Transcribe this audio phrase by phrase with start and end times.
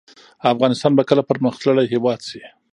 [0.53, 2.41] افغانستان به کله پرمختللی هیواد شي؟